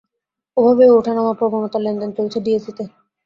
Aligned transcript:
এভাবেই 0.57 0.91
ওঠানামা 0.91 1.33
প্রবণতায় 1.39 1.83
লেনদেন 1.85 2.11
চলছে 2.17 2.37
ডিএসইতে। 2.45 2.83